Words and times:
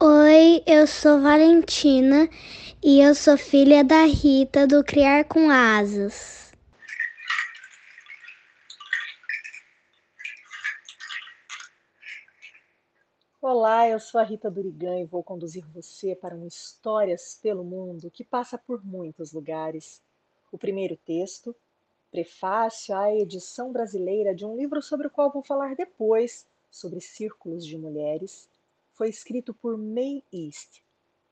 Oi, 0.00 0.62
eu 0.64 0.86
sou 0.86 1.20
Valentina 1.20 2.28
e 2.80 3.00
eu 3.00 3.16
sou 3.16 3.36
filha 3.36 3.82
da 3.82 4.04
Rita 4.04 4.64
do 4.64 4.84
Criar 4.84 5.24
com 5.24 5.50
Asas. 5.50 6.52
Olá, 13.42 13.88
eu 13.88 13.98
sou 13.98 14.20
a 14.20 14.22
Rita 14.24 14.48
Durigan 14.48 15.00
e 15.00 15.04
vou 15.04 15.24
conduzir 15.24 15.66
você 15.74 16.14
para 16.14 16.36
um 16.36 16.46
Histórias 16.46 17.36
pelo 17.42 17.64
Mundo 17.64 18.08
que 18.08 18.22
passa 18.22 18.56
por 18.56 18.84
muitos 18.84 19.32
lugares. 19.32 20.00
O 20.52 20.58
primeiro 20.58 20.96
texto, 20.96 21.56
prefácio 22.08 22.96
à 22.96 23.12
edição 23.12 23.72
brasileira 23.72 24.32
de 24.32 24.46
um 24.46 24.56
livro 24.56 24.80
sobre 24.80 25.08
o 25.08 25.10
qual 25.10 25.32
vou 25.32 25.42
falar 25.42 25.74
depois, 25.74 26.46
sobre 26.70 27.00
círculos 27.00 27.66
de 27.66 27.76
mulheres, 27.76 28.48
foi 28.98 29.08
escrito 29.08 29.54
por 29.54 29.78
May 29.78 30.24
East, 30.32 30.82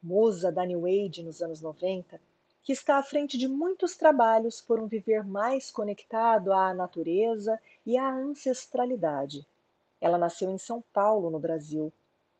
musa 0.00 0.52
da 0.52 0.64
New 0.64 0.86
Age 0.86 1.24
nos 1.24 1.42
anos 1.42 1.60
90, 1.60 2.20
que 2.62 2.72
está 2.72 2.96
à 2.96 3.02
frente 3.02 3.36
de 3.36 3.48
muitos 3.48 3.96
trabalhos 3.96 4.60
por 4.60 4.78
um 4.78 4.86
viver 4.86 5.24
mais 5.24 5.72
conectado 5.72 6.52
à 6.52 6.72
natureza 6.72 7.60
e 7.84 7.98
à 7.98 8.08
ancestralidade. 8.08 9.44
Ela 10.00 10.16
nasceu 10.16 10.48
em 10.48 10.58
São 10.58 10.80
Paulo, 10.92 11.28
no 11.28 11.40
Brasil, 11.40 11.92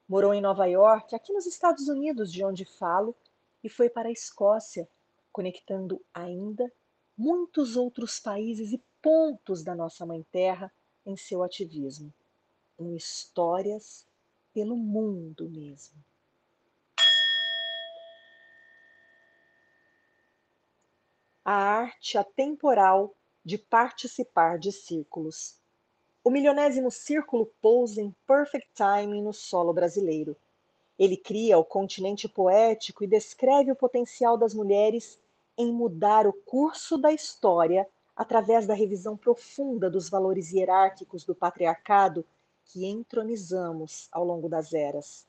morou 0.08 0.32
em 0.32 0.40
Nova 0.40 0.66
York, 0.66 1.12
aqui 1.12 1.32
nos 1.32 1.44
Estados 1.44 1.88
Unidos, 1.88 2.32
de 2.32 2.44
onde 2.44 2.64
falo, 2.64 3.12
e 3.64 3.68
foi 3.68 3.90
para 3.90 4.08
a 4.08 4.12
Escócia, 4.12 4.88
conectando 5.32 6.00
ainda 6.14 6.72
muitos 7.18 7.76
outros 7.76 8.20
países 8.20 8.72
e 8.72 8.80
pontos 9.02 9.64
da 9.64 9.74
nossa 9.74 10.06
Mãe 10.06 10.24
Terra 10.30 10.72
em 11.04 11.16
seu 11.16 11.42
ativismo 11.42 12.12
com 12.76 12.94
histórias 12.94 14.06
pelo 14.56 14.74
mundo 14.74 15.50
mesmo. 15.50 16.02
A 21.44 21.52
arte 21.52 22.16
atemporal 22.16 23.14
de 23.44 23.58
participar 23.58 24.58
de 24.58 24.72
círculos. 24.72 25.58
O 26.24 26.30
milionésimo 26.30 26.90
círculo 26.90 27.52
pousa 27.60 28.00
em 28.00 28.16
perfect 28.26 28.70
timing 28.74 29.20
no 29.20 29.34
solo 29.34 29.74
brasileiro. 29.74 30.34
Ele 30.98 31.18
cria 31.18 31.58
o 31.58 31.64
continente 31.64 32.26
poético 32.26 33.04
e 33.04 33.06
descreve 33.06 33.72
o 33.72 33.76
potencial 33.76 34.38
das 34.38 34.54
mulheres 34.54 35.20
em 35.58 35.70
mudar 35.70 36.26
o 36.26 36.32
curso 36.32 36.96
da 36.96 37.12
história 37.12 37.86
através 38.16 38.66
da 38.66 38.72
revisão 38.72 39.18
profunda 39.18 39.90
dos 39.90 40.08
valores 40.08 40.50
hierárquicos 40.50 41.24
do 41.24 41.34
patriarcado 41.34 42.24
que 42.66 42.86
entronizamos 42.86 44.08
ao 44.12 44.24
longo 44.24 44.48
das 44.48 44.72
eras. 44.72 45.26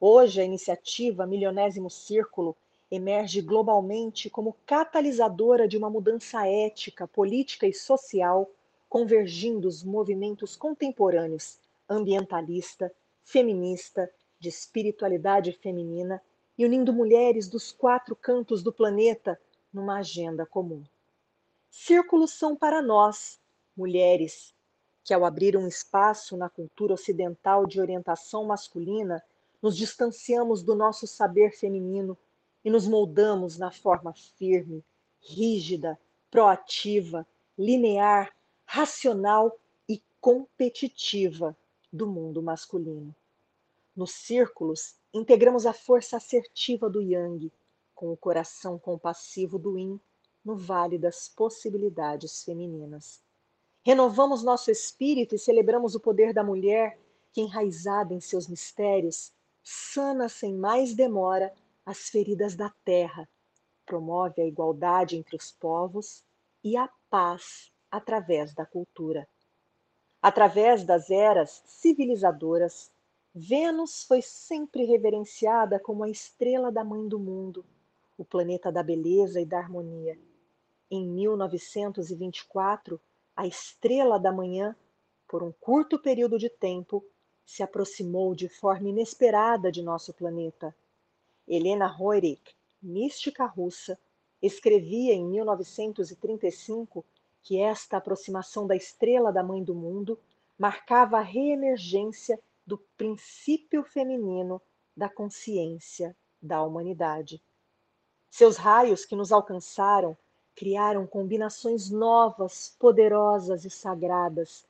Hoje, 0.00 0.40
a 0.40 0.44
iniciativa 0.44 1.26
Milionésimo 1.26 1.90
Círculo 1.90 2.56
emerge 2.90 3.40
globalmente 3.40 4.30
como 4.30 4.56
catalisadora 4.64 5.66
de 5.66 5.76
uma 5.76 5.90
mudança 5.90 6.46
ética, 6.46 7.08
política 7.08 7.66
e 7.66 7.74
social, 7.74 8.48
convergindo 8.88 9.66
os 9.66 9.82
movimentos 9.82 10.54
contemporâneos 10.54 11.58
ambientalista, 11.88 12.92
feminista, 13.24 14.10
de 14.38 14.48
espiritualidade 14.48 15.52
feminina 15.52 16.22
e 16.58 16.64
unindo 16.64 16.92
mulheres 16.92 17.48
dos 17.48 17.72
quatro 17.72 18.14
cantos 18.14 18.62
do 18.62 18.72
planeta 18.72 19.40
numa 19.72 19.98
agenda 19.98 20.44
comum. 20.44 20.82
Círculos 21.70 22.32
são 22.32 22.56
para 22.56 22.80
nós, 22.80 23.40
mulheres, 23.76 24.54
que, 25.06 25.14
ao 25.14 25.24
abrir 25.24 25.56
um 25.56 25.68
espaço 25.68 26.36
na 26.36 26.50
cultura 26.50 26.92
ocidental 26.92 27.64
de 27.64 27.80
orientação 27.80 28.44
masculina, 28.44 29.22
nos 29.62 29.76
distanciamos 29.76 30.64
do 30.64 30.74
nosso 30.74 31.06
saber 31.06 31.52
feminino 31.52 32.18
e 32.64 32.70
nos 32.70 32.88
moldamos 32.88 33.56
na 33.56 33.70
forma 33.70 34.12
firme, 34.36 34.84
rígida, 35.20 35.96
proativa, 36.28 37.24
linear, 37.56 38.34
racional 38.64 39.56
e 39.88 40.02
competitiva 40.20 41.56
do 41.92 42.08
mundo 42.08 42.42
masculino. 42.42 43.14
Nos 43.94 44.10
círculos, 44.10 44.96
integramos 45.14 45.66
a 45.66 45.72
força 45.72 46.16
assertiva 46.16 46.90
do 46.90 47.00
Yang 47.00 47.52
com 47.94 48.10
o 48.10 48.16
coração 48.16 48.76
compassivo 48.76 49.56
do 49.56 49.78
Yin 49.78 50.00
no 50.44 50.56
vale 50.56 50.98
das 50.98 51.28
possibilidades 51.28 52.42
femininas. 52.42 53.24
Renovamos 53.86 54.42
nosso 54.42 54.68
espírito 54.68 55.36
e 55.36 55.38
celebramos 55.38 55.94
o 55.94 56.00
poder 56.00 56.34
da 56.34 56.42
mulher 56.42 56.98
que, 57.32 57.40
enraizada 57.40 58.12
em 58.12 58.20
seus 58.20 58.48
mistérios, 58.48 59.32
sana 59.62 60.28
sem 60.28 60.52
mais 60.52 60.92
demora 60.92 61.54
as 61.84 62.08
feridas 62.08 62.56
da 62.56 62.68
terra, 62.84 63.28
promove 63.86 64.42
a 64.42 64.44
igualdade 64.44 65.16
entre 65.16 65.36
os 65.36 65.52
povos 65.52 66.24
e 66.64 66.76
a 66.76 66.90
paz 67.08 67.70
através 67.88 68.52
da 68.52 68.66
cultura. 68.66 69.28
Através 70.20 70.82
das 70.82 71.08
eras 71.08 71.62
civilizadoras, 71.64 72.90
Vênus 73.32 74.02
foi 74.02 74.20
sempre 74.20 74.84
reverenciada 74.84 75.78
como 75.78 76.02
a 76.02 76.10
estrela 76.10 76.72
da 76.72 76.82
mãe 76.82 77.06
do 77.06 77.20
mundo, 77.20 77.64
o 78.18 78.24
planeta 78.24 78.72
da 78.72 78.82
beleza 78.82 79.40
e 79.40 79.46
da 79.46 79.58
harmonia. 79.58 80.18
Em 80.90 81.06
1924, 81.06 83.00
a 83.36 83.46
estrela 83.46 84.18
da 84.18 84.32
manhã, 84.32 84.74
por 85.28 85.42
um 85.42 85.52
curto 85.52 85.98
período 85.98 86.38
de 86.38 86.48
tempo, 86.48 87.04
se 87.44 87.62
aproximou 87.62 88.34
de 88.34 88.48
forma 88.48 88.88
inesperada 88.88 89.70
de 89.70 89.82
nosso 89.82 90.12
planeta. 90.14 90.74
Helena 91.46 91.86
Roerich, 91.86 92.56
mística 92.82 93.44
russa, 93.44 93.98
escrevia 94.40 95.12
em 95.12 95.24
1935 95.24 97.04
que 97.42 97.60
esta 97.60 97.98
aproximação 97.98 98.66
da 98.66 98.74
estrela 98.74 99.32
da 99.32 99.42
mãe 99.42 99.62
do 99.62 99.74
mundo 99.74 100.18
marcava 100.58 101.18
a 101.18 101.22
reemergência 101.22 102.40
do 102.66 102.78
princípio 102.96 103.84
feminino 103.84 104.60
da 104.96 105.08
consciência 105.08 106.16
da 106.42 106.62
humanidade. 106.62 107.40
Seus 108.30 108.56
raios 108.56 109.04
que 109.04 109.14
nos 109.14 109.30
alcançaram 109.30 110.16
criaram 110.56 111.06
combinações 111.06 111.90
novas, 111.90 112.74
poderosas 112.78 113.66
e 113.66 113.70
sagradas, 113.70 114.64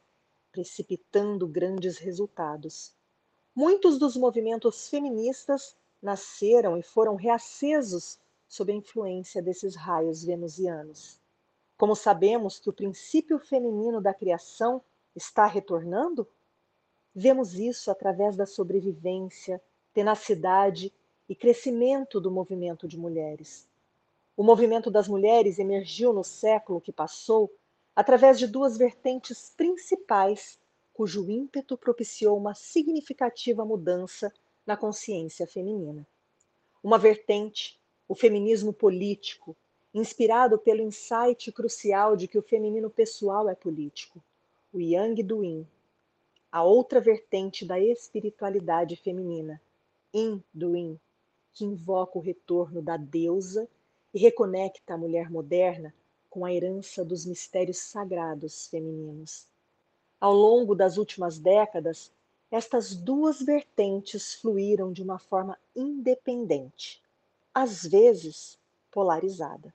precipitando 0.50 1.46
grandes 1.46 1.96
resultados. 1.96 2.92
Muitos 3.54 3.96
dos 3.96 4.16
movimentos 4.16 4.88
feministas 4.88 5.76
nasceram 6.02 6.76
e 6.76 6.82
foram 6.82 7.14
reacesos 7.14 8.18
sob 8.48 8.72
a 8.72 8.74
influência 8.74 9.40
desses 9.40 9.76
raios 9.76 10.24
venusianos. 10.24 11.20
Como 11.78 11.94
sabemos 11.94 12.58
que 12.58 12.68
o 12.68 12.72
princípio 12.72 13.38
feminino 13.38 14.00
da 14.00 14.12
criação 14.12 14.82
está 15.14 15.46
retornando? 15.46 16.26
Vemos 17.14 17.54
isso 17.54 17.90
através 17.92 18.36
da 18.36 18.44
sobrevivência, 18.44 19.62
tenacidade 19.94 20.92
e 21.28 21.34
crescimento 21.34 22.20
do 22.20 22.30
movimento 22.30 22.88
de 22.88 22.98
mulheres. 22.98 23.68
O 24.36 24.44
movimento 24.44 24.90
das 24.90 25.08
mulheres 25.08 25.58
emergiu 25.58 26.12
no 26.12 26.22
século 26.22 26.78
que 26.78 26.92
passou 26.92 27.50
através 27.94 28.38
de 28.38 28.46
duas 28.46 28.76
vertentes 28.76 29.50
principais, 29.56 30.60
cujo 30.92 31.30
ímpeto 31.30 31.78
propiciou 31.78 32.36
uma 32.36 32.54
significativa 32.54 33.64
mudança 33.64 34.30
na 34.66 34.76
consciência 34.76 35.46
feminina. 35.46 36.06
Uma 36.84 36.98
vertente, 36.98 37.80
o 38.06 38.14
feminismo 38.14 38.74
político, 38.74 39.56
inspirado 39.94 40.58
pelo 40.58 40.82
insight 40.82 41.50
crucial 41.50 42.14
de 42.14 42.28
que 42.28 42.36
o 42.36 42.42
feminino 42.42 42.90
pessoal 42.90 43.48
é 43.48 43.54
político, 43.54 44.22
o 44.70 44.78
Yang 44.78 45.22
do 45.22 45.42
Yin. 45.42 45.66
A 46.52 46.62
outra 46.62 47.00
vertente 47.00 47.64
da 47.64 47.80
espiritualidade 47.80 48.96
feminina, 48.96 49.58
Yin 50.14 50.44
do 50.52 50.76
Yin, 50.76 51.00
que 51.54 51.64
invoca 51.64 52.18
o 52.18 52.20
retorno 52.20 52.82
da 52.82 52.98
deusa 52.98 53.66
e 54.16 54.18
reconecta 54.18 54.94
a 54.94 54.96
mulher 54.96 55.30
moderna 55.30 55.94
com 56.30 56.46
a 56.46 56.50
herança 56.50 57.04
dos 57.04 57.26
mistérios 57.26 57.76
sagrados 57.76 58.66
femininos. 58.66 59.46
Ao 60.18 60.32
longo 60.32 60.74
das 60.74 60.96
últimas 60.96 61.38
décadas, 61.38 62.10
estas 62.50 62.94
duas 62.94 63.42
vertentes 63.42 64.32
fluíram 64.32 64.90
de 64.90 65.02
uma 65.02 65.18
forma 65.18 65.58
independente, 65.76 67.02
às 67.52 67.84
vezes 67.84 68.58
polarizada. 68.90 69.70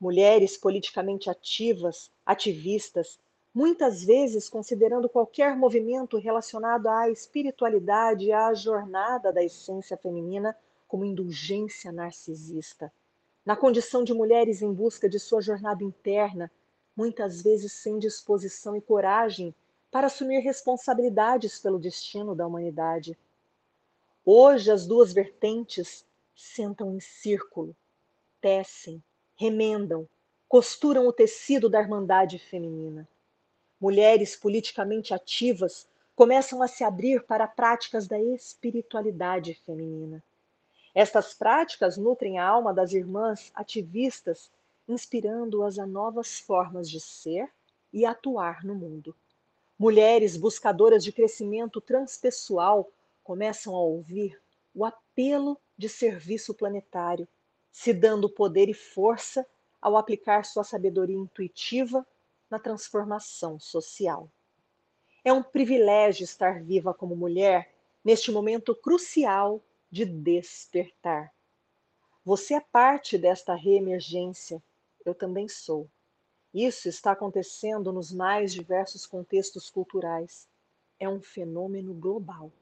Mulheres 0.00 0.56
politicamente 0.56 1.28
ativas, 1.28 2.12
ativistas, 2.24 3.18
muitas 3.52 4.04
vezes 4.04 4.48
considerando 4.48 5.08
qualquer 5.08 5.56
movimento 5.56 6.16
relacionado 6.16 6.86
à 6.86 7.10
espiritualidade 7.10 8.26
e 8.26 8.32
à 8.32 8.54
jornada 8.54 9.32
da 9.32 9.42
essência 9.42 9.96
feminina 9.96 10.56
como 10.86 11.04
indulgência 11.04 11.90
narcisista. 11.90 12.92
Na 13.48 13.56
condição 13.56 14.04
de 14.04 14.12
mulheres 14.12 14.60
em 14.60 14.70
busca 14.70 15.08
de 15.08 15.18
sua 15.18 15.40
jornada 15.40 15.82
interna, 15.82 16.52
muitas 16.94 17.40
vezes 17.40 17.72
sem 17.72 17.98
disposição 17.98 18.76
e 18.76 18.80
coragem 18.82 19.54
para 19.90 20.08
assumir 20.08 20.40
responsabilidades 20.40 21.58
pelo 21.58 21.78
destino 21.78 22.34
da 22.34 22.46
humanidade. 22.46 23.18
Hoje, 24.22 24.70
as 24.70 24.86
duas 24.86 25.14
vertentes 25.14 26.04
sentam 26.36 26.94
em 26.94 27.00
círculo, 27.00 27.74
tecem, 28.38 29.02
remendam, 29.34 30.06
costuram 30.46 31.08
o 31.08 31.12
tecido 31.12 31.70
da 31.70 31.80
irmandade 31.80 32.38
feminina. 32.38 33.08
Mulheres 33.80 34.36
politicamente 34.36 35.14
ativas 35.14 35.88
começam 36.14 36.62
a 36.62 36.68
se 36.68 36.84
abrir 36.84 37.24
para 37.24 37.48
práticas 37.48 38.06
da 38.06 38.20
espiritualidade 38.20 39.54
feminina. 39.64 40.22
Estas 40.94 41.34
práticas 41.34 41.96
nutrem 41.96 42.38
a 42.38 42.46
alma 42.46 42.72
das 42.72 42.92
irmãs 42.92 43.50
ativistas, 43.54 44.50
inspirando-as 44.88 45.78
a 45.78 45.86
novas 45.86 46.40
formas 46.40 46.88
de 46.88 47.00
ser 47.00 47.50
e 47.92 48.04
atuar 48.04 48.64
no 48.64 48.74
mundo. 48.74 49.14
Mulheres 49.78 50.36
buscadoras 50.36 51.04
de 51.04 51.12
crescimento 51.12 51.80
transpessoal 51.80 52.90
começam 53.22 53.76
a 53.76 53.80
ouvir 53.80 54.40
o 54.74 54.84
apelo 54.84 55.58
de 55.76 55.88
serviço 55.88 56.54
planetário, 56.54 57.28
se 57.70 57.92
dando 57.92 58.28
poder 58.28 58.68
e 58.68 58.74
força 58.74 59.46
ao 59.80 59.96
aplicar 59.96 60.44
sua 60.44 60.64
sabedoria 60.64 61.16
intuitiva 61.16 62.04
na 62.50 62.58
transformação 62.58 63.60
social. 63.60 64.28
É 65.24 65.32
um 65.32 65.42
privilégio 65.42 66.24
estar 66.24 66.62
viva 66.62 66.94
como 66.94 67.14
mulher 67.14 67.72
neste 68.04 68.32
momento 68.32 68.74
crucial 68.74 69.62
de 69.90 70.04
despertar. 70.04 71.32
Você 72.24 72.54
é 72.54 72.60
parte 72.60 73.16
desta 73.16 73.54
reemergência, 73.54 74.62
eu 75.04 75.14
também 75.14 75.48
sou. 75.48 75.88
Isso 76.52 76.88
está 76.88 77.12
acontecendo 77.12 77.92
nos 77.92 78.12
mais 78.12 78.52
diversos 78.52 79.06
contextos 79.06 79.70
culturais. 79.70 80.48
É 80.98 81.08
um 81.08 81.20
fenômeno 81.20 81.94
global. 81.94 82.52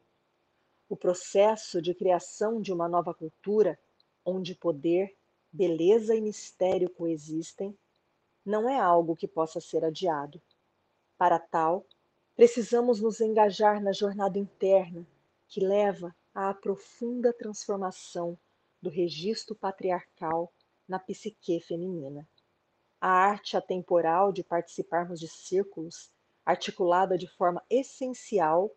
O 0.89 0.97
processo 0.97 1.83
de 1.83 1.95
criação 1.95 2.61
de 2.61 2.73
uma 2.73 2.89
nova 2.89 3.13
cultura, 3.13 3.79
onde 4.25 4.55
poder, 4.55 5.17
beleza 5.53 6.15
e 6.15 6.21
mistério 6.21 6.91
coexistem, 6.91 7.77
não 8.45 8.69
é 8.69 8.79
algo 8.79 9.17
que 9.17 9.27
possa 9.27 9.61
ser 9.61 9.85
adiado. 9.85 10.41
Para 11.19 11.39
tal, 11.39 11.85
precisamos 12.37 13.01
nos 13.01 13.21
engajar 13.21 13.83
na 13.83 13.93
jornada 13.93 14.39
interna 14.39 15.05
que 15.49 15.61
leva 15.61 16.15
à 16.37 16.53
profunda 16.53 17.33
transformação 17.33 18.39
do 18.83 18.91
registro 18.91 19.57
patriarcal 19.57 20.53
na 20.87 20.99
psique 20.99 21.59
feminina 21.61 22.29
a 23.01 23.09
arte 23.09 23.57
atemporal 23.57 24.33
de 24.33 24.45
participarmos 24.45 25.19
de 25.19 25.29
círculos, 25.29 26.11
articulada 26.45 27.17
de 27.17 27.27
forma 27.27 27.65
essencial 27.71 28.71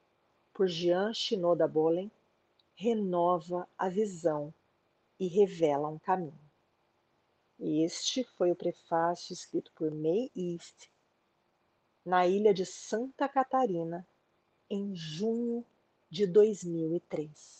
por 0.54 0.68
Jean 0.68 1.14
Shinoda 1.14 1.68
Bolen, 1.68 2.10
renova 2.76 3.68
a 3.78 3.90
visão 3.90 4.54
e 5.20 5.28
revela 5.28 5.90
um 5.90 6.00
caminho. 6.00 6.40
Este 7.60 8.24
foi 8.24 8.52
o 8.52 8.56
prefácio 8.56 9.34
escrito 9.34 9.72
por 9.74 9.92
May 9.92 10.32
East 10.34 10.90
na 12.06 12.26
ilha 12.26 12.54
de 12.54 12.66
Santa 12.66 13.28
Catarina 13.28 14.08
em 14.70 14.96
junho 14.96 15.66
de 16.10 16.26
2003. 16.26 17.60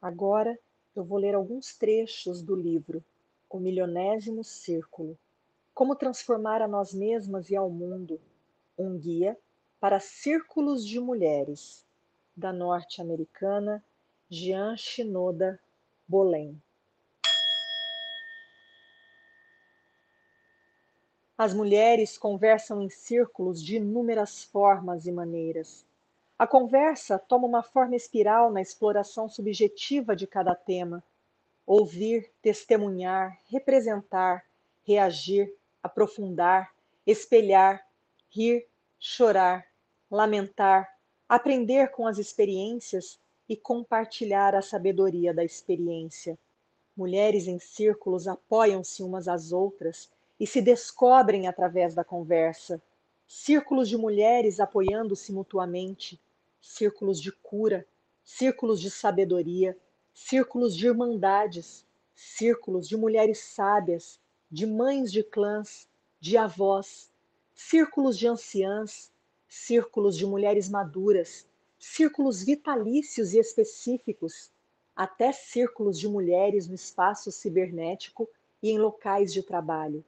Agora 0.00 0.58
eu 0.94 1.04
vou 1.04 1.18
ler 1.18 1.34
alguns 1.34 1.76
trechos 1.76 2.40
do 2.42 2.54
livro 2.54 3.04
O 3.50 3.58
Milionésimo 3.58 4.44
Círculo 4.44 5.18
Como 5.74 5.96
Transformar 5.96 6.62
a 6.62 6.68
Nós 6.68 6.94
Mesmas 6.94 7.50
e 7.50 7.56
ao 7.56 7.68
Mundo 7.68 8.20
um 8.78 8.98
Guia 8.98 9.36
para 9.80 10.00
Círculos 10.00 10.86
de 10.86 11.00
Mulheres, 11.00 11.86
da 12.36 12.52
norte-americana 12.52 13.84
Jean 14.28 14.76
Shinoda 14.76 15.60
Bolen. 16.06 16.60
As 21.36 21.52
mulheres 21.52 22.16
conversam 22.16 22.82
em 22.82 22.88
círculos 22.88 23.62
de 23.62 23.76
inúmeras 23.76 24.44
formas 24.44 25.06
e 25.06 25.12
maneiras 25.12 25.86
a 26.38 26.46
conversa 26.46 27.18
toma 27.18 27.46
uma 27.46 27.62
forma 27.62 27.96
espiral 27.96 28.52
na 28.52 28.60
exploração 28.60 29.26
subjetiva 29.26 30.14
de 30.14 30.26
cada 30.26 30.54
tema. 30.54 31.02
Ouvir, 31.66 32.30
testemunhar, 32.42 33.40
representar, 33.48 34.44
reagir, 34.86 35.50
aprofundar, 35.82 36.74
espelhar, 37.06 37.86
rir, 38.28 38.66
chorar, 39.00 39.66
lamentar, 40.10 40.94
aprender 41.26 41.90
com 41.90 42.06
as 42.06 42.18
experiências 42.18 43.18
e 43.48 43.56
compartilhar 43.56 44.54
a 44.54 44.60
sabedoria 44.60 45.32
da 45.32 45.42
experiência. 45.42 46.38
Mulheres 46.94 47.48
em 47.48 47.58
círculos 47.58 48.28
apoiam-se 48.28 49.02
umas 49.02 49.26
às 49.26 49.52
outras 49.52 50.10
e 50.38 50.46
se 50.46 50.60
descobrem 50.60 51.46
através 51.46 51.94
da 51.94 52.04
conversa. 52.04 52.80
Círculos 53.26 53.88
de 53.88 53.96
mulheres 53.96 54.60
apoiando-se 54.60 55.32
mutuamente, 55.32 56.20
círculos 56.60 57.20
de 57.20 57.32
cura, 57.32 57.86
círculos 58.24 58.80
de 58.80 58.90
sabedoria, 58.90 59.76
círculos 60.12 60.76
de 60.76 60.86
irmandades, 60.86 61.86
círculos 62.14 62.88
de 62.88 62.96
mulheres 62.96 63.38
sábias, 63.40 64.20
de 64.50 64.66
mães 64.66 65.12
de 65.12 65.22
clãs, 65.22 65.88
de 66.20 66.36
avós, 66.36 67.10
círculos 67.54 68.18
de 68.18 68.26
anciãs, 68.26 69.12
círculos 69.48 70.16
de 70.16 70.26
mulheres 70.26 70.68
maduras, 70.68 71.46
círculos 71.78 72.42
vitalícios 72.42 73.32
e 73.32 73.38
específicos, 73.38 74.50
até 74.94 75.30
círculos 75.32 75.98
de 75.98 76.08
mulheres 76.08 76.66
no 76.66 76.74
espaço 76.74 77.30
cibernético 77.30 78.28
e 78.62 78.70
em 78.70 78.78
locais 78.78 79.32
de 79.32 79.42
trabalho. 79.42 80.04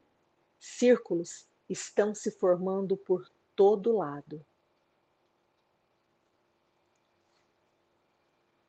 Círculos 0.58 1.46
estão 1.68 2.14
se 2.14 2.30
formando 2.30 2.96
por 2.96 3.30
todo 3.54 3.96
lado. 3.96 4.44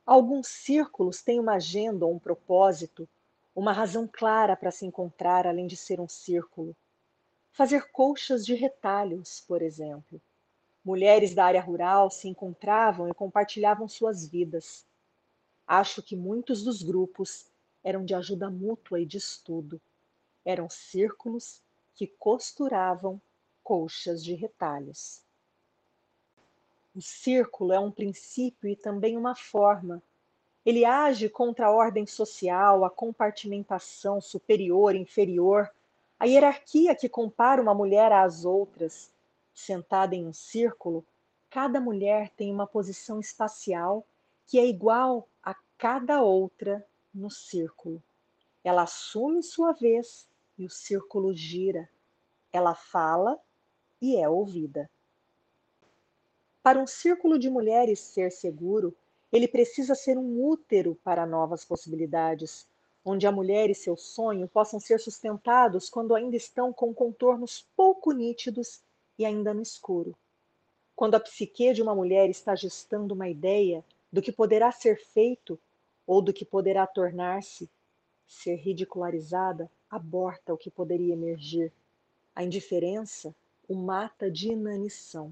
Alguns 0.06 0.48
círculos 0.48 1.22
têm 1.22 1.40
uma 1.40 1.54
agenda 1.54 2.06
ou 2.06 2.14
um 2.14 2.20
propósito, 2.20 3.08
uma 3.56 3.72
razão 3.72 4.08
clara 4.12 4.56
para 4.56 4.72
se 4.72 4.86
encontrar 4.86 5.46
além 5.46 5.68
de 5.68 5.78
ser 5.78 6.00
um 6.00 6.08
círculo. 6.08 6.76
Fazer 7.52 7.92
colchas 7.92 8.46
de 8.46 8.56
retalhos, 8.56 9.44
por 9.48 9.62
exemplo. 9.62 10.22
Mulheres 10.84 11.36
da 11.36 11.46
área 11.46 11.62
rural 11.62 12.10
se 12.10 12.28
encontravam 12.28 13.08
e 13.08 13.14
compartilhavam 13.14 13.88
suas 13.88 14.28
vidas. 14.28 14.86
Acho 15.68 16.02
que 16.02 16.16
muitos 16.16 16.64
dos 16.64 16.82
grupos 16.82 17.46
eram 17.84 18.04
de 18.04 18.16
ajuda 18.16 18.50
mútua 18.50 19.00
e 19.00 19.06
de 19.06 19.18
estudo. 19.18 19.80
Eram 20.44 20.70
círculos 20.70 21.62
que 22.00 22.08
costuravam 22.08 23.22
colchas 23.62 24.24
de 24.24 24.34
retalhos. 24.34 25.22
O 26.96 27.02
círculo 27.02 27.74
é 27.74 27.80
um 27.80 27.92
princípio 27.92 28.70
e 28.70 28.76
também 28.78 29.18
uma 29.18 29.36
forma. 29.36 30.02
Ele 30.66 30.86
age 30.86 31.28
contra 31.28 31.66
a 31.66 31.72
ordem 31.72 32.08
social, 32.08 32.86
a 32.86 32.90
compartimentação 32.90 34.22
superior, 34.22 34.96
inferior, 34.96 35.70
a 36.18 36.24
hierarquia 36.24 36.96
que 36.96 37.10
compara 37.10 37.62
uma 37.62 37.76
mulher 37.76 38.14
às 38.14 38.46
outras. 38.46 39.12
Sentada 39.54 40.16
em 40.16 40.26
um 40.26 40.32
círculo, 40.32 41.06
cada 41.50 41.82
mulher 41.82 42.30
tem 42.30 42.50
uma 42.50 42.66
posição 42.66 43.20
espacial 43.20 44.08
que 44.48 44.58
é 44.58 44.66
igual 44.66 45.28
a 45.44 45.54
cada 45.78 46.22
outra 46.22 46.82
no 47.14 47.30
círculo. 47.30 48.02
Ela 48.64 48.84
assume 48.84 49.44
sua 49.44 49.74
vez 49.74 50.29
e 50.60 50.66
o 50.66 50.70
círculo 50.70 51.34
gira. 51.34 51.90
Ela 52.52 52.76
fala 52.76 53.40
e 54.02 54.18
é 54.18 54.28
ouvida. 54.28 54.90
Para 56.62 56.78
um 56.78 56.86
círculo 56.86 57.40
de 57.40 57.50
mulheres 57.50 58.00
ser 58.00 58.30
seguro, 58.32 58.96
ele 59.32 59.48
precisa 59.48 59.96
ser 59.96 60.18
um 60.18 60.44
útero 60.44 60.96
para 61.04 61.26
novas 61.26 61.64
possibilidades, 61.64 62.68
onde 63.06 63.26
a 63.26 63.32
mulher 63.32 63.70
e 63.70 63.76
seu 63.76 63.96
sonho 63.96 64.48
possam 64.50 64.80
ser 64.80 65.00
sustentados 65.00 65.90
quando 65.90 66.14
ainda 66.14 66.36
estão 66.36 66.74
com 66.74 66.94
contornos 66.94 67.66
pouco 67.76 68.12
nítidos 68.12 68.82
e 69.18 69.26
ainda 69.26 69.54
no 69.54 69.62
escuro. 69.62 70.16
Quando 70.96 71.16
a 71.16 71.20
psique 71.20 71.72
de 71.72 71.82
uma 71.82 71.96
mulher 71.96 72.30
está 72.30 72.54
gestando 72.56 73.14
uma 73.14 73.30
ideia 73.30 73.86
do 74.12 74.22
que 74.22 74.32
poderá 74.32 74.72
ser 74.72 75.00
feito 75.00 75.58
ou 76.06 76.22
do 76.22 76.34
que 76.34 76.44
poderá 76.44 76.86
tornar-se, 76.86 77.70
ser 78.28 78.56
ridicularizada 78.56 79.72
aborta 79.90 80.54
o 80.54 80.58
que 80.58 80.70
poderia 80.70 81.14
emergir. 81.14 81.72
A 82.36 82.44
indiferença 82.44 83.34
o 83.68 83.76
mata 83.76 84.32
de 84.32 84.52
inanição. 84.52 85.32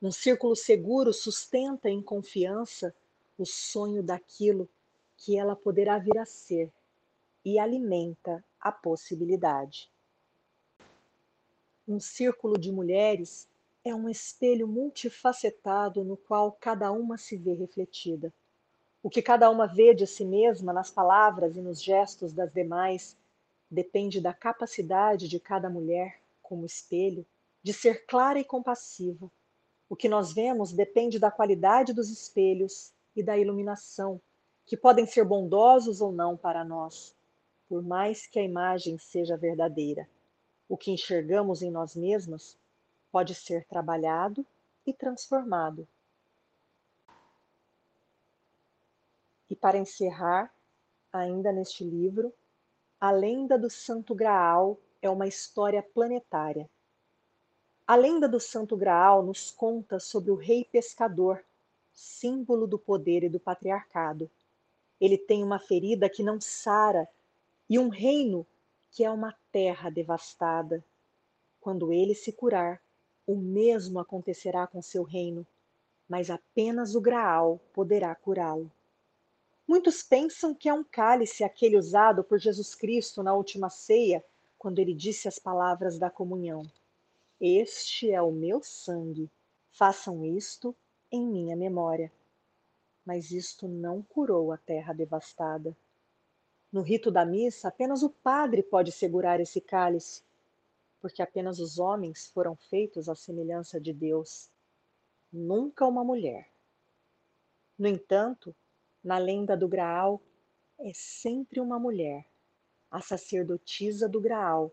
Um 0.00 0.12
círculo 0.12 0.54
seguro 0.54 1.12
sustenta 1.12 1.90
em 1.90 2.00
confiança 2.00 2.94
o 3.36 3.44
sonho 3.44 4.02
daquilo 4.02 4.68
que 5.16 5.36
ela 5.36 5.56
poderá 5.56 5.98
vir 5.98 6.16
a 6.18 6.24
ser 6.24 6.72
e 7.44 7.58
alimenta 7.58 8.44
a 8.60 8.70
possibilidade. 8.70 9.90
Um 11.88 11.98
círculo 11.98 12.58
de 12.58 12.70
mulheres 12.70 13.48
é 13.84 13.94
um 13.94 14.08
espelho 14.08 14.68
multifacetado 14.68 16.04
no 16.04 16.16
qual 16.16 16.52
cada 16.52 16.92
uma 16.92 17.18
se 17.18 17.36
vê 17.36 17.54
refletida. 17.54 18.32
O 19.02 19.10
que 19.10 19.22
cada 19.22 19.50
uma 19.50 19.66
vê 19.66 19.94
de 19.94 20.06
si 20.06 20.24
mesma 20.24 20.72
nas 20.72 20.90
palavras 20.90 21.56
e 21.56 21.60
nos 21.60 21.82
gestos 21.82 22.32
das 22.32 22.52
demais 22.52 23.16
depende 23.70 24.20
da 24.20 24.34
capacidade 24.34 25.28
de 25.28 25.38
cada 25.38 25.70
mulher, 25.70 26.20
como 26.42 26.66
espelho, 26.66 27.24
de 27.62 27.72
ser 27.72 28.06
clara 28.06 28.38
e 28.38 28.44
compassiva. 28.44 29.30
O 29.88 29.94
que 29.94 30.08
nós 30.08 30.32
vemos 30.32 30.72
depende 30.72 31.18
da 31.18 31.30
qualidade 31.30 31.92
dos 31.92 32.10
espelhos 32.10 32.92
e 33.14 33.22
da 33.22 33.38
iluminação, 33.38 34.20
que 34.66 34.76
podem 34.76 35.06
ser 35.06 35.24
bondosos 35.24 36.00
ou 36.00 36.10
não 36.10 36.36
para 36.36 36.64
nós, 36.64 37.14
por 37.68 37.82
mais 37.82 38.26
que 38.26 38.38
a 38.38 38.42
imagem 38.42 38.98
seja 38.98 39.36
verdadeira. 39.36 40.08
O 40.68 40.76
que 40.76 40.90
enxergamos 40.90 41.62
em 41.62 41.70
nós 41.70 41.94
mesmas 41.94 42.56
pode 43.10 43.34
ser 43.34 43.64
trabalhado 43.66 44.46
e 44.86 44.92
transformado. 44.92 45.86
E 49.48 49.56
para 49.56 49.78
encerrar, 49.78 50.54
ainda 51.12 51.52
neste 51.52 51.82
livro, 51.82 52.32
a 53.00 53.10
lenda 53.10 53.58
do 53.58 53.70
Santo 53.70 54.14
Graal 54.14 54.78
é 55.00 55.08
uma 55.08 55.26
história 55.26 55.82
planetária. 55.82 56.68
A 57.86 57.96
lenda 57.96 58.28
do 58.28 58.38
Santo 58.38 58.76
Graal 58.76 59.22
nos 59.22 59.50
conta 59.50 59.98
sobre 59.98 60.30
o 60.30 60.34
rei 60.34 60.66
pescador, 60.70 61.42
símbolo 61.94 62.66
do 62.66 62.78
poder 62.78 63.24
e 63.24 63.28
do 63.30 63.40
patriarcado. 63.40 64.30
Ele 65.00 65.16
tem 65.16 65.42
uma 65.42 65.58
ferida 65.58 66.10
que 66.10 66.22
não 66.22 66.38
sara 66.38 67.08
e 67.70 67.78
um 67.78 67.88
reino 67.88 68.46
que 68.90 69.02
é 69.02 69.10
uma 69.10 69.34
terra 69.50 69.88
devastada. 69.88 70.84
Quando 71.58 71.90
ele 71.90 72.14
se 72.14 72.32
curar, 72.32 72.82
o 73.26 73.34
mesmo 73.34 73.98
acontecerá 73.98 74.66
com 74.66 74.82
seu 74.82 75.04
reino, 75.04 75.46
mas 76.06 76.28
apenas 76.28 76.94
o 76.94 77.00
Graal 77.00 77.58
poderá 77.72 78.14
curá-lo. 78.14 78.70
Muitos 79.70 80.02
pensam 80.02 80.52
que 80.52 80.68
é 80.68 80.74
um 80.74 80.82
cálice 80.82 81.44
aquele 81.44 81.78
usado 81.78 82.24
por 82.24 82.40
Jesus 82.40 82.74
Cristo 82.74 83.22
na 83.22 83.32
última 83.32 83.70
ceia, 83.70 84.20
quando 84.58 84.80
ele 84.80 84.92
disse 84.92 85.28
as 85.28 85.38
palavras 85.38 85.96
da 85.96 86.10
comunhão: 86.10 86.68
Este 87.40 88.10
é 88.10 88.20
o 88.20 88.32
meu 88.32 88.64
sangue, 88.64 89.30
façam 89.70 90.26
isto 90.26 90.74
em 91.08 91.24
minha 91.24 91.54
memória. 91.54 92.10
Mas 93.06 93.30
isto 93.30 93.68
não 93.68 94.02
curou 94.02 94.50
a 94.50 94.56
terra 94.56 94.92
devastada. 94.92 95.76
No 96.72 96.82
rito 96.82 97.08
da 97.08 97.24
missa, 97.24 97.68
apenas 97.68 98.02
o 98.02 98.10
padre 98.10 98.64
pode 98.64 98.90
segurar 98.90 99.38
esse 99.38 99.60
cálice, 99.60 100.24
porque 101.00 101.22
apenas 101.22 101.60
os 101.60 101.78
homens 101.78 102.26
foram 102.34 102.56
feitos 102.56 103.08
à 103.08 103.14
semelhança 103.14 103.80
de 103.80 103.92
Deus, 103.92 104.50
nunca 105.32 105.86
uma 105.86 106.02
mulher. 106.02 106.48
No 107.78 107.86
entanto, 107.86 108.52
na 109.02 109.18
lenda 109.18 109.56
do 109.56 109.68
Graal, 109.68 110.20
é 110.78 110.92
sempre 110.94 111.60
uma 111.60 111.78
mulher, 111.78 112.26
a 112.90 113.00
sacerdotisa 113.00 114.08
do 114.08 114.20
Graal, 114.20 114.72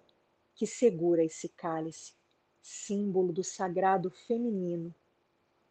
que 0.55 0.65
segura 0.65 1.23
esse 1.23 1.49
cálice, 1.49 2.13
símbolo 2.61 3.31
do 3.31 3.43
sagrado 3.43 4.09
feminino, 4.09 4.93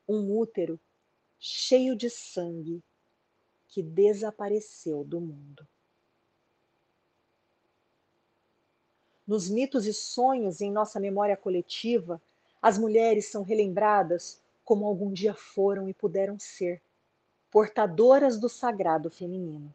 um 0.09 0.37
útero 0.37 0.79
cheio 1.39 1.97
de 1.97 2.09
sangue 2.09 2.83
que 3.69 3.83
desapareceu 3.83 5.05
do 5.05 5.21
mundo. 5.21 5.67
Nos 9.27 9.51
mitos 9.51 9.87
e 9.87 9.93
sonhos 9.93 10.61
em 10.61 10.71
nossa 10.71 11.01
memória 11.01 11.37
coletiva, 11.37 12.23
as 12.63 12.79
mulheres 12.79 13.27
são 13.27 13.43
relembradas 13.43 14.41
como 14.65 14.87
algum 14.87 15.13
dia 15.13 15.35
foram 15.35 15.89
e 15.89 15.95
puderam 15.95 16.39
ser, 16.39 16.81
portadoras 17.51 18.39
do 18.39 18.49
sagrado 18.49 19.11
feminino. 19.11 19.75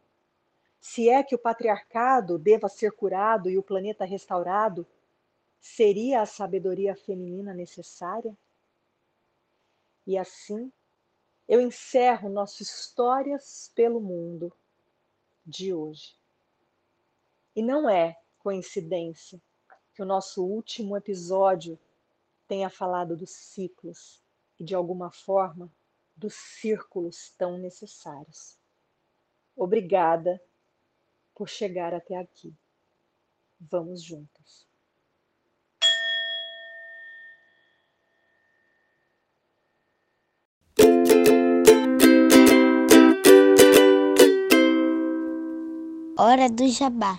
Se 0.80 1.08
é 1.08 1.22
que 1.22 1.34
o 1.34 1.38
patriarcado 1.38 2.38
deva 2.38 2.68
ser 2.68 2.92
curado 2.92 3.48
e 3.48 3.56
o 3.56 3.62
planeta 3.62 4.04
restaurado, 4.04 4.86
seria 5.60 6.22
a 6.22 6.26
sabedoria 6.26 6.96
feminina 6.96 7.54
necessária? 7.54 8.36
E 10.04 10.18
assim, 10.18 10.72
eu 11.48 11.60
encerro 11.60 12.28
nosso 12.28 12.62
Histórias 12.62 13.70
pelo 13.74 14.00
Mundo 14.00 14.52
de 15.46 15.72
hoje. 15.72 16.16
E 17.54 17.62
não 17.62 17.88
é 17.88 18.18
coincidência 18.38 19.40
que 19.94 20.02
o 20.02 20.06
nosso 20.06 20.44
último 20.44 20.96
episódio 20.96 21.78
tenha 22.48 22.68
falado 22.68 23.16
dos 23.16 23.30
ciclos 23.30 24.20
e, 24.58 24.64
de 24.64 24.74
alguma 24.74 25.12
forma, 25.12 25.70
dos 26.22 26.34
círculos 26.34 27.34
tão 27.36 27.58
necessários. 27.58 28.56
Obrigada 29.56 30.40
por 31.34 31.48
chegar 31.48 31.92
até 31.92 32.16
aqui. 32.16 32.54
Vamos 33.60 34.02
juntos. 34.02 34.66
Hora 46.16 46.48
do 46.48 46.68
Jabá. 46.68 47.18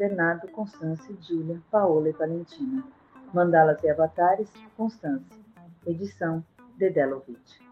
Bernardo, 0.00 0.48
Constância, 0.48 1.14
Júlia, 1.20 1.60
Paola 1.70 2.08
e 2.08 2.12
Valentina. 2.12 2.82
Mandalas 3.34 3.84
e 3.84 3.90
avatares, 3.90 4.48
Constância. 4.74 5.38
Edição, 5.86 6.42
Dedelovitch. 6.78 7.69